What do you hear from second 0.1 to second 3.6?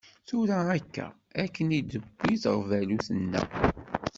Tura akka, akken i d-tewwi teɣbalut-nneɣ.